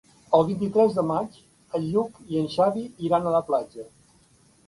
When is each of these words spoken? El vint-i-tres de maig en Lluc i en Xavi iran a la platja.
El 0.35 0.43
vint-i-tres 0.45 0.95
de 0.99 1.01
maig 1.09 1.35
en 1.79 1.85
Lluc 1.91 2.17
i 2.35 2.41
en 2.41 2.49
Xavi 2.55 2.85
iran 3.09 3.27
a 3.27 3.35
la 3.35 3.45
platja. 3.51 3.87